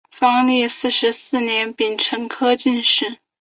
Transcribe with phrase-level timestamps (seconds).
[0.19, 3.19] 万历四十四年丙辰科进士。